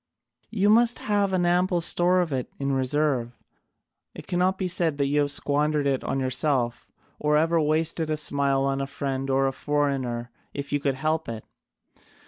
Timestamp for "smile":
8.17-8.63